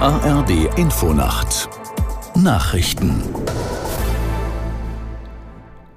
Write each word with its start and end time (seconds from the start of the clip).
ARD 0.00 0.78
Infonacht 0.78 1.68
Nachrichten 2.36 3.20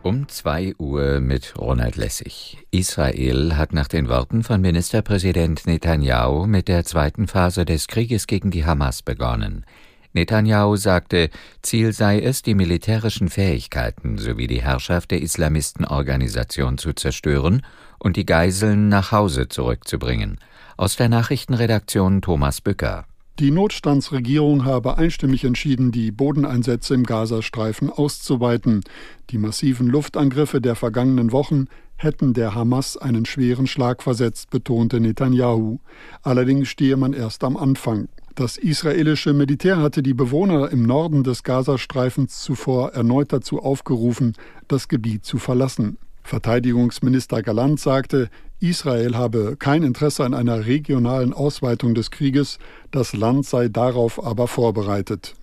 um 0.02 0.28
2 0.28 0.74
Uhr 0.80 1.20
mit 1.20 1.54
Ronald 1.56 1.98
Lessig. 1.98 2.58
Israel 2.72 3.58
hat 3.58 3.74
nach 3.74 3.88
den 3.88 4.10
Worten 4.10 4.42
von 4.42 4.60
Ministerpräsident 4.60 5.68
Netanyahu 5.68 6.48
mit 6.48 6.68
der 6.68 6.84
zweiten 6.84 7.28
Phase 7.28 7.64
des 7.64 7.86
Krieges 7.86 8.26
gegen 8.26 8.50
die 8.50 8.66
Hamas 8.66 9.04
begonnen. 9.04 9.68
Netanyahu 10.14 10.78
sagte, 10.78 11.30
Ziel 11.62 11.94
sei 11.94 12.22
es, 12.22 12.42
die 12.42 12.56
militärischen 12.56 13.30
Fähigkeiten 13.30 14.18
sowie 14.18 14.48
die 14.48 14.64
Herrschaft 14.64 15.12
der 15.12 15.22
Islamistenorganisation 15.22 16.80
zu 16.80 16.94
zerstören 16.94 17.62
und 18.00 18.18
die 18.18 18.26
Geiseln 18.26 18.90
nach 18.90 19.12
Hause 19.12 19.48
zurückzubringen. 19.48 20.40
Aus 20.76 20.96
der 20.96 21.08
Nachrichtenredaktion 21.08 22.24
Thomas 22.24 22.62
Bücker. 22.62 23.06
Die 23.40 23.50
Notstandsregierung 23.50 24.66
habe 24.66 24.98
einstimmig 24.98 25.44
entschieden, 25.46 25.92
die 25.92 26.12
Bodeneinsätze 26.12 26.94
im 26.94 27.04
Gazastreifen 27.04 27.90
auszuweiten. 27.90 28.84
Die 29.30 29.38
massiven 29.38 29.88
Luftangriffe 29.88 30.62
der 30.62 30.76
vergangenen 30.76 31.32
Wochen 31.32 31.66
hätten 31.96 32.34
der 32.34 32.54
Hamas 32.54 32.98
einen 32.98 33.26
schweren 33.26 33.68
Schlag 33.68 34.04
versetzt, 34.04 34.50
betonte 34.50 35.00
Netanyahu. 35.00 35.80
Allerdings 36.22 36.68
stehe 36.68 36.98
man 36.98 37.14
erst 37.14 37.44
am 37.44 37.58
Anfang. 37.58 38.10
Das 38.36 38.58
israelische 38.58 39.34
Militär 39.34 39.78
hatte 39.78 40.04
die 40.04 40.14
Bewohner 40.14 40.72
im 40.72 40.84
Norden 40.84 41.24
des 41.24 41.44
Gazastreifens 41.44 42.42
zuvor 42.42 42.94
erneut 42.94 43.34
dazu 43.34 43.60
aufgerufen, 43.60 44.34
das 44.68 44.88
Gebiet 44.88 45.26
zu 45.26 45.38
verlassen. 45.38 45.98
Verteidigungsminister 46.24 47.42
Galant 47.42 47.80
sagte, 47.80 48.30
Israel 48.60 49.18
habe 49.18 49.56
kein 49.58 49.84
Interesse 49.84 50.24
an 50.24 50.34
einer 50.34 50.66
regionalen 50.66 51.34
Ausweitung 51.34 51.96
des 51.96 52.12
Krieges, 52.12 52.60
das 52.92 53.14
Land 53.14 53.46
sei 53.46 53.70
darauf 53.70 54.24
aber 54.24 54.48
vorbereitet. 54.48 55.36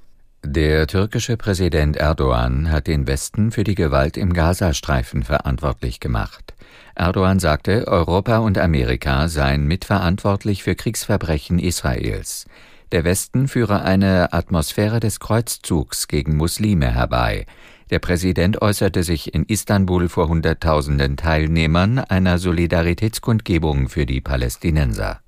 Der 0.45 0.87
türkische 0.87 1.37
Präsident 1.37 1.97
Erdogan 1.97 2.71
hat 2.71 2.87
den 2.87 3.09
Westen 3.09 3.51
für 3.51 3.65
die 3.65 3.75
Gewalt 3.75 4.17
im 4.17 4.33
Gazastreifen 4.33 5.25
verantwortlich 5.25 5.99
gemacht. 5.99 6.55
Erdogan 6.95 7.41
sagte, 7.41 7.89
Europa 7.89 8.39
und 8.39 8.57
Amerika 8.57 9.29
seien 9.29 9.67
mitverantwortlich 9.67 10.63
für 10.63 10.77
Kriegsverbrechen 10.77 11.59
Israels. 11.59 12.47
Der 12.93 13.05
Westen 13.05 13.49
führe 13.49 13.83
eine 13.83 14.33
Atmosphäre 14.33 15.01
des 15.01 15.21
Kreuzzugs 15.21 16.09
gegen 16.09 16.37
Muslime 16.37 16.95
herbei. 16.95 17.45
Der 17.91 17.99
Präsident 18.01 18.61
äußerte 18.61 19.03
sich 19.03 19.35
in 19.35 19.45
Istanbul 19.45 20.09
vor 20.09 20.29
Hunderttausenden 20.29 21.17
Teilnehmern 21.17 21.99
einer 21.99 22.39
Solidaritätskundgebung 22.39 23.89
für 23.89 24.05
die 24.05 24.21
Palästinenser. 24.21 25.21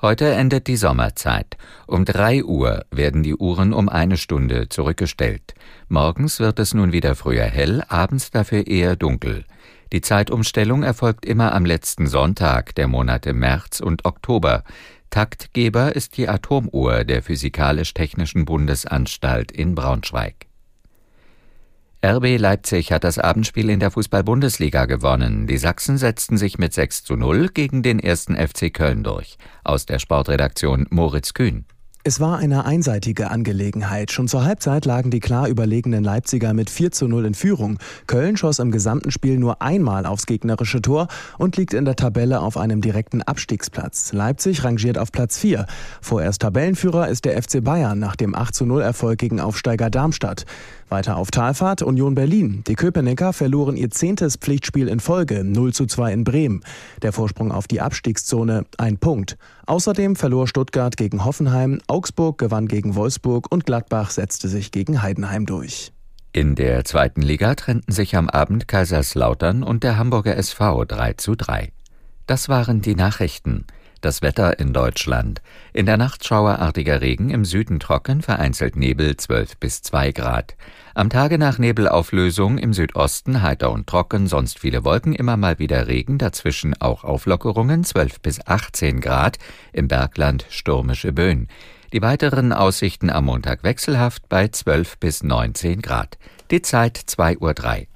Heute 0.00 0.32
endet 0.32 0.66
die 0.66 0.74
Sommerzeit. 0.74 1.56
Um 1.86 2.04
drei 2.04 2.42
Uhr 2.42 2.84
werden 2.90 3.22
die 3.22 3.36
Uhren 3.36 3.72
um 3.72 3.88
eine 3.88 4.16
Stunde 4.16 4.68
zurückgestellt. 4.68 5.54
Morgens 5.88 6.40
wird 6.40 6.58
es 6.58 6.74
nun 6.74 6.90
wieder 6.90 7.14
früher 7.14 7.44
hell, 7.44 7.84
abends 7.86 8.32
dafür 8.32 8.66
eher 8.66 8.96
dunkel. 8.96 9.44
Die 9.92 10.00
Zeitumstellung 10.00 10.82
erfolgt 10.82 11.24
immer 11.24 11.54
am 11.54 11.64
letzten 11.64 12.08
Sonntag 12.08 12.74
der 12.74 12.88
Monate 12.88 13.32
März 13.32 13.78
und 13.78 14.04
Oktober. 14.04 14.64
Taktgeber 15.10 15.94
ist 15.94 16.16
die 16.16 16.28
Atomuhr 16.28 17.04
der 17.04 17.22
Physikalisch-Technischen 17.22 18.44
Bundesanstalt 18.44 19.52
in 19.52 19.76
Braunschweig. 19.76 20.46
RB 22.04 22.36
Leipzig 22.36 22.90
hat 22.90 23.04
das 23.04 23.20
Abendspiel 23.20 23.70
in 23.70 23.78
der 23.78 23.92
Fußball-Bundesliga 23.92 24.86
gewonnen. 24.86 25.46
Die 25.46 25.56
Sachsen 25.56 25.98
setzten 25.98 26.36
sich 26.36 26.58
mit 26.58 26.72
6 26.72 27.04
zu 27.04 27.14
0 27.14 27.50
gegen 27.50 27.84
den 27.84 28.00
ersten 28.00 28.34
FC 28.34 28.74
Köln 28.74 29.04
durch. 29.04 29.36
Aus 29.62 29.86
der 29.86 30.00
Sportredaktion 30.00 30.88
Moritz 30.90 31.32
Kühn. 31.32 31.64
Es 32.04 32.18
war 32.18 32.38
eine 32.38 32.64
einseitige 32.64 33.30
Angelegenheit. 33.30 34.10
Schon 34.10 34.26
zur 34.26 34.44
Halbzeit 34.44 34.86
lagen 34.86 35.12
die 35.12 35.20
klar 35.20 35.46
überlegenen 35.46 36.02
Leipziger 36.02 36.52
mit 36.52 36.68
4 36.68 36.90
zu 36.90 37.06
0 37.06 37.26
in 37.26 37.34
Führung. 37.34 37.78
Köln 38.08 38.36
schoss 38.36 38.58
im 38.58 38.72
gesamten 38.72 39.12
Spiel 39.12 39.38
nur 39.38 39.62
einmal 39.62 40.04
aufs 40.04 40.26
gegnerische 40.26 40.82
Tor 40.82 41.06
und 41.38 41.56
liegt 41.56 41.74
in 41.74 41.84
der 41.84 41.94
Tabelle 41.94 42.40
auf 42.40 42.56
einem 42.56 42.80
direkten 42.80 43.22
Abstiegsplatz. 43.22 44.12
Leipzig 44.12 44.64
rangiert 44.64 44.98
auf 44.98 45.12
Platz 45.12 45.38
4. 45.38 45.66
Vorerst 46.00 46.42
Tabellenführer 46.42 47.06
ist 47.06 47.24
der 47.24 47.40
FC 47.40 47.62
Bayern 47.62 48.00
nach 48.00 48.16
dem 48.16 48.34
8 48.34 48.52
zu 48.52 48.66
0 48.66 48.82
Erfolg 48.82 49.20
gegen 49.20 49.38
Aufsteiger 49.38 49.88
Darmstadt. 49.88 50.44
Weiter 50.88 51.16
auf 51.16 51.30
Talfahrt 51.30 51.82
Union 51.82 52.14
Berlin. 52.14 52.64
Die 52.66 52.74
Köpenicker 52.74 53.32
verloren 53.32 53.76
ihr 53.76 53.90
zehntes 53.90 54.36
Pflichtspiel 54.36 54.88
in 54.88 55.00
Folge, 55.00 55.42
0 55.44 55.72
zu 55.72 55.86
2 55.86 56.12
in 56.12 56.24
Bremen. 56.24 56.62
Der 57.00 57.12
Vorsprung 57.12 57.50
auf 57.52 57.66
die 57.66 57.80
Abstiegszone 57.80 58.66
ein 58.76 58.98
Punkt. 58.98 59.38
Außerdem 59.66 60.16
verlor 60.16 60.48
Stuttgart 60.48 60.96
gegen 60.96 61.24
Hoffenheim, 61.24 61.80
Augsburg 61.92 62.38
gewann 62.38 62.68
gegen 62.68 62.94
Wolfsburg 62.94 63.52
und 63.52 63.66
Gladbach 63.66 64.08
setzte 64.12 64.48
sich 64.48 64.70
gegen 64.70 65.02
Heidenheim 65.02 65.44
durch. 65.44 65.92
In 66.32 66.54
der 66.54 66.86
zweiten 66.86 67.20
Liga 67.20 67.54
trennten 67.54 67.92
sich 67.92 68.16
am 68.16 68.30
Abend 68.30 68.66
Kaiserslautern 68.66 69.62
und 69.62 69.84
der 69.84 69.98
Hamburger 69.98 70.34
SV 70.34 70.86
3 70.86 71.12
zu 71.12 71.34
3. 71.34 71.70
Das 72.26 72.48
waren 72.48 72.80
die 72.80 72.94
Nachrichten. 72.94 73.66
Das 74.00 74.22
Wetter 74.22 74.58
in 74.58 74.72
Deutschland. 74.72 75.42
In 75.74 75.84
der 75.84 75.98
Nacht 75.98 76.26
schauerartiger 76.26 77.02
Regen, 77.02 77.28
im 77.28 77.44
Süden 77.44 77.78
trocken, 77.78 78.22
vereinzelt 78.22 78.74
Nebel 78.74 79.18
12 79.18 79.58
bis 79.58 79.82
2 79.82 80.12
Grad. 80.12 80.56
Am 80.94 81.10
Tage 81.10 81.36
nach 81.36 81.58
Nebelauflösung 81.58 82.56
im 82.56 82.72
Südosten 82.72 83.42
heiter 83.42 83.70
und 83.70 83.86
trocken, 83.86 84.28
sonst 84.28 84.58
viele 84.58 84.86
Wolken, 84.86 85.12
immer 85.12 85.36
mal 85.36 85.58
wieder 85.58 85.88
Regen, 85.88 86.16
dazwischen 86.16 86.74
auch 86.80 87.04
Auflockerungen 87.04 87.84
12 87.84 88.20
bis 88.20 88.46
18 88.46 89.02
Grad, 89.02 89.38
im 89.74 89.88
Bergland 89.88 90.46
stürmische 90.48 91.12
Böen. 91.12 91.48
Die 91.92 92.00
weiteren 92.00 92.54
Aussichten 92.54 93.10
am 93.10 93.26
Montag 93.26 93.64
wechselhaft 93.64 94.26
bei 94.30 94.48
12 94.48 94.96
bis 94.98 95.22
19 95.22 95.82
Grad. 95.82 96.16
Die 96.50 96.62
Zeit 96.62 96.96
2.03 96.96 97.80
Uhr. 97.80 97.91